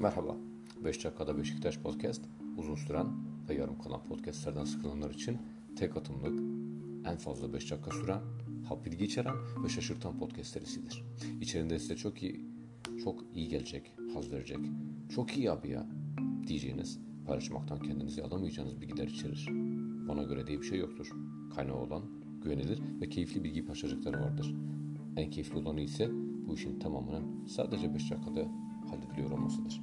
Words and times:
Merhaba. 0.00 0.36
5 0.84 1.04
dakikada 1.04 1.38
Beşiktaş 1.38 1.78
Podcast 1.78 2.22
uzun 2.56 2.74
süren 2.74 3.06
ve 3.48 3.54
yarım 3.54 3.78
kalan 3.78 4.04
podcastlerden 4.04 4.64
sıkılanlar 4.64 5.10
için 5.10 5.38
tek 5.76 5.96
atımlık 5.96 6.40
en 7.06 7.16
fazla 7.16 7.52
5 7.52 7.70
dakika 7.70 7.90
süren, 7.90 8.20
hap 8.68 8.84
bilgi 8.84 9.04
içeren 9.04 9.34
ve 9.64 9.68
şaşırtan 9.68 10.18
podcast 10.18 10.50
serisidir. 10.50 11.04
İçerinde 11.40 11.78
size 11.78 11.96
çok 11.96 12.22
iyi, 12.22 12.46
çok 13.04 13.24
iyi 13.34 13.48
gelecek, 13.48 13.92
haz 14.14 14.32
verecek, 14.32 14.58
çok 15.14 15.36
iyi 15.36 15.50
abi 15.50 15.70
ya 15.70 15.86
diyeceğiniz, 16.46 17.00
paylaşmaktan 17.26 17.78
kendinizi 17.78 18.22
alamayacağınız 18.22 18.80
bilgiler 18.80 19.08
içerir. 19.08 19.48
Bana 20.08 20.22
göre 20.22 20.46
diye 20.46 20.60
bir 20.60 20.66
şey 20.66 20.78
yoktur. 20.78 21.10
Kaynağı 21.54 21.76
olan, 21.76 22.02
güvenilir 22.46 22.82
ve 23.00 23.08
keyifli 23.08 23.44
bilgi 23.44 23.66
parçacıkları 23.66 24.20
vardır. 24.20 24.54
En 25.16 25.30
keyifli 25.30 25.58
olanı 25.58 25.80
ise 25.80 26.10
bu 26.48 26.54
işin 26.54 26.78
tamamının 26.78 27.46
sadece 27.46 27.94
5 27.94 28.10
dakikada 28.10 28.48
hallediliyor 28.90 29.30
olmasıdır. 29.30 29.82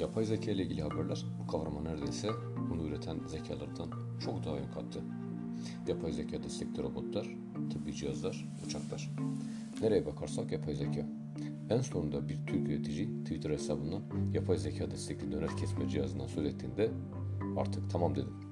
Yapay 0.00 0.24
zeka 0.24 0.50
ile 0.50 0.62
ilgili 0.62 0.82
haberler 0.82 1.24
bu 1.42 1.46
kavrama 1.46 1.80
neredeyse 1.80 2.28
bunu 2.70 2.82
üreten 2.82 3.18
zekalardan 3.26 3.90
çok 4.24 4.44
daha 4.44 4.56
ön 4.56 4.70
kattı. 4.70 5.02
Yapay 5.88 6.12
zeka 6.12 6.42
destekli 6.42 6.82
robotlar, 6.82 7.28
tıbbi 7.72 7.94
cihazlar, 7.94 8.48
uçaklar. 8.66 9.10
Nereye 9.82 10.06
bakarsak 10.06 10.52
yapay 10.52 10.74
zeka. 10.74 11.08
En 11.70 11.80
sonunda 11.80 12.28
bir 12.28 12.38
Türk 12.46 12.68
üretici 12.68 13.24
Twitter 13.24 13.50
hesabından 13.50 14.02
yapay 14.34 14.56
zeka 14.56 14.90
destekli 14.90 15.32
döner 15.32 15.56
kesme 15.56 15.88
cihazından 15.88 16.26
söz 16.26 16.46
ettiğinde 16.46 16.90
artık 17.56 17.90
tamam 17.90 18.14
dedim. 18.14 18.43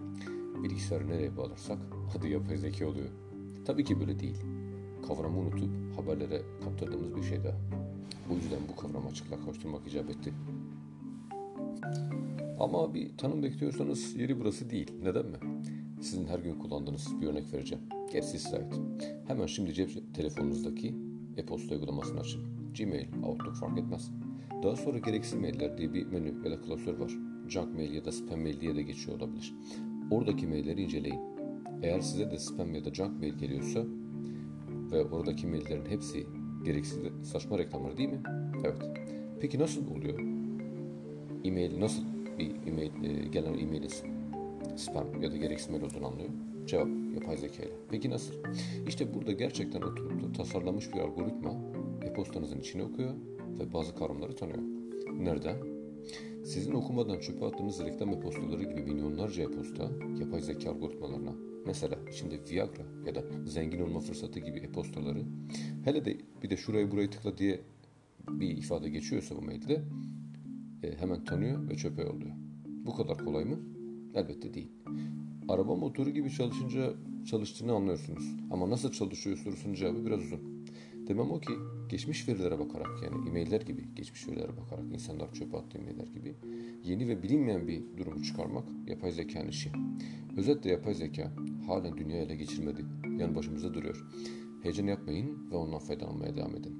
Bilgisayarı 0.62 1.09
nereye 1.09 1.37
bağlarsak 1.37 1.79
adı 2.19 2.29
yapay 2.29 2.57
zeka 2.57 2.87
oluyor. 2.87 3.09
Tabii 3.65 3.84
ki 3.84 4.01
böyle 4.01 4.20
değil. 4.20 4.37
Kavramı 5.09 5.39
unutup 5.39 5.70
haberlere 5.97 6.43
kaptırdığımız 6.65 7.17
bir 7.17 7.23
şey 7.23 7.45
daha. 7.45 7.56
Bu 8.31 8.34
yüzden 8.34 8.61
bu 8.69 8.77
kavramı 8.77 9.09
açıklığa 9.09 9.41
kavuşturmak 9.41 9.87
icap 9.87 10.11
etti. 10.11 10.33
Ama 12.61 12.95
bir 12.95 13.17
tanım 13.17 13.42
bekliyorsanız 13.42 14.17
yeri 14.17 14.41
burası 14.41 14.70
değil. 14.70 14.92
Neden 15.03 15.27
mi? 15.27 15.37
Sizin 16.00 16.27
her 16.27 16.39
gün 16.39 16.59
kullandığınız 16.59 17.20
bir 17.20 17.27
örnek 17.27 17.53
vereceğim. 17.53 17.84
Gerisi 18.12 18.39
size 18.39 18.56
ait. 18.56 18.81
Hemen 19.27 19.47
şimdi 19.47 19.75
cep 19.75 20.15
telefonunuzdaki 20.15 20.94
e-posta 21.37 21.75
uygulamasını 21.75 22.20
açın. 22.20 22.42
Gmail, 22.78 23.06
Outlook 23.22 23.56
fark 23.56 23.78
etmez. 23.78 24.11
Daha 24.62 24.77
sonra 24.77 24.98
gereksiz 24.98 25.34
mailler 25.34 25.78
diye 25.78 25.94
bir 25.94 26.06
menü 26.06 26.44
ya 26.44 26.50
da 26.50 26.61
klasör 26.61 26.94
var. 26.94 27.12
Junk 27.48 27.75
mail 27.75 27.92
ya 27.92 28.05
da 28.05 28.12
spam 28.12 28.41
mail 28.41 28.61
diye 28.61 28.77
de 28.77 28.83
geçiyor 28.83 29.19
olabilir. 29.19 29.55
Oradaki 30.13 30.47
mailleri 30.47 30.83
inceleyin. 30.83 31.21
Eğer 31.83 32.01
size 32.01 32.31
de 32.31 32.39
spam 32.39 32.75
ya 32.75 32.85
da 32.85 32.95
junk 32.95 33.21
mail 33.21 33.35
geliyorsa 33.35 33.85
ve 34.93 35.05
oradaki 35.05 35.47
maillerin 35.47 35.87
hepsi 35.87 36.27
gereksiz 36.65 36.99
saçma 37.23 37.59
reklamlar 37.59 37.97
değil 37.97 38.09
mi? 38.09 38.23
Evet. 38.65 38.83
Peki 39.41 39.59
nasıl 39.59 39.91
oluyor? 39.91 40.19
E-mail 41.45 41.81
nasıl 41.81 42.03
bir 42.39 42.51
e-mail 42.67 43.05
e, 43.05 43.29
gelen 43.29 43.59
e-mailin 43.59 43.91
spam 44.77 45.23
ya 45.23 45.33
da 45.33 45.37
gereksiz 45.37 45.71
mail 45.71 45.83
olduğunu 45.83 46.07
anlıyor? 46.07 46.31
Cevap 46.67 46.89
yapay 47.15 47.37
zeka 47.37 47.63
ile. 47.63 47.73
Peki 47.91 48.11
nasıl? 48.11 48.35
İşte 48.89 49.15
burada 49.15 49.33
gerçekten 49.33 49.83
oturup 49.83 50.23
da 50.23 50.33
tasarlanmış 50.33 50.95
bir 50.95 51.01
algoritma 51.01 51.55
e-postanızın 52.03 52.61
içine 52.61 52.83
okuyor 52.83 53.15
ve 53.61 53.73
bazı 53.73 53.95
kavramları 53.95 54.37
tanıyor. 54.37 54.59
Nereden? 55.19 55.57
Sizin 56.45 56.73
okumadan 56.73 57.19
çöpe 57.19 57.47
attığınız 57.47 57.85
reklam 57.85 58.09
e-postaları 58.09 58.63
gibi 58.63 58.87
milyonlarca 59.33 59.42
e-posta 59.42 59.91
yapay 60.20 60.42
zeka 60.42 60.70
algoritmalarına 60.70 61.33
mesela 61.66 61.98
içinde 62.12 62.41
Viagra 62.50 62.83
ya 63.06 63.14
da 63.14 63.22
zengin 63.47 63.80
olma 63.80 64.00
fırsatı 64.00 64.41
gibi 64.41 64.58
e-postaları 64.58 65.25
hele 65.84 66.05
de 66.05 66.19
bir 66.42 66.50
de 66.50 66.56
şurayı 66.56 66.91
burayı 66.91 67.11
tıkla 67.11 67.38
diye 67.38 67.60
bir 68.28 68.56
ifade 68.56 68.88
geçiyorsa 68.88 69.36
bu 69.36 69.42
mailde 69.42 69.83
e, 70.82 70.97
hemen 70.97 71.25
tanıyor 71.25 71.69
ve 71.69 71.76
çöpe 71.76 72.03
yolluyor. 72.03 72.34
Bu 72.66 72.94
kadar 72.94 73.19
kolay 73.19 73.44
mı? 73.44 73.59
Elbette 74.15 74.54
değil. 74.54 74.72
Araba 75.48 75.76
motoru 75.76 76.10
gibi 76.10 76.31
çalışınca 76.31 76.94
çalıştığını 77.31 77.72
anlıyorsunuz. 77.72 78.25
Ama 78.50 78.71
nasıl 78.71 78.92
çalışıyor 78.92 79.37
sorusunun 79.37 79.75
cevabı 79.75 80.06
biraz 80.06 80.21
uzun. 80.22 80.62
Demem 81.09 81.31
o 81.31 81.41
ki 81.41 81.53
geçmiş 81.89 82.29
verilere 82.29 82.59
bakarak 82.59 82.89
yani 83.03 83.29
e-mailler 83.29 83.61
gibi 83.61 83.95
geçmiş 83.95 84.29
verilere 84.29 84.57
bakarak 84.57 84.85
insanlar 84.93 85.33
çöpe 85.33 85.57
attığı 85.57 85.79
e-mailler 85.79 86.07
gibi 86.07 86.35
yeni 86.85 87.09
ve 87.09 87.23
bilinmeyen 87.23 87.69
bir 87.69 87.83
durumu 87.97 88.23
çıkarmak 88.23 88.65
yapay 88.87 89.13
zekanın 89.13 89.49
işi. 89.49 89.73
Özetle 90.37 90.71
yapay 90.71 90.95
zeka 90.95 91.33
halen 91.67 91.97
dünya 91.97 92.17
ele 92.17 92.37
geçirmedi. 92.37 92.85
Yan 93.19 93.35
başımızda 93.35 93.75
duruyor. 93.75 94.07
Heyecan 94.63 94.87
yapmayın 94.87 95.51
ve 95.51 95.57
ondan 95.57 95.79
faydalanmaya 95.79 96.37
devam 96.37 96.57
edin. 96.57 96.77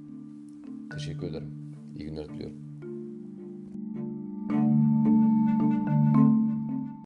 Teşekkür 0.93 1.27
ederim. 1.27 1.75
İyi 1.95 2.05
günler 2.05 2.29
diliyorum. 2.29 2.72